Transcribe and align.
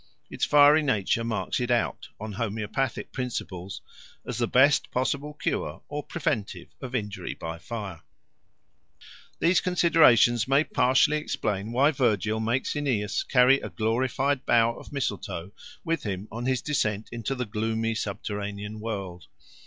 Its 0.31 0.45
fiery 0.45 0.81
nature 0.81 1.23
marks 1.23 1.59
it 1.59 1.69
out, 1.69 2.09
on 2.19 2.31
homoeopathic 2.31 3.11
principles, 3.11 3.81
as 4.25 4.39
the 4.39 4.47
best 4.47 4.89
possible 4.89 5.35
cure 5.35 5.83
or 5.89 6.01
preventive 6.01 6.69
of 6.81 6.95
injury 6.95 7.35
by 7.35 7.59
fire. 7.59 8.01
These 9.39 9.61
considerations 9.61 10.47
may 10.47 10.63
partially 10.63 11.17
explain 11.17 11.71
why 11.71 11.91
Virgil 11.91 12.39
makes 12.39 12.75
Aeneas 12.75 13.21
carry 13.21 13.59
a 13.59 13.69
glorified 13.69 14.43
bough 14.43 14.73
of 14.73 14.91
mistletoe 14.91 15.51
with 15.85 16.01
him 16.01 16.27
on 16.31 16.47
his 16.47 16.63
descent 16.63 17.07
into 17.11 17.35
the 17.35 17.45
gloomy 17.45 17.93
subterranean 17.93 18.79
world. 18.79 19.27